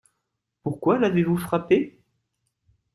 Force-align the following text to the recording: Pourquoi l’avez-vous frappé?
Pourquoi 0.63 0.97
l’avez-vous 0.97 1.37
frappé? 1.37 2.01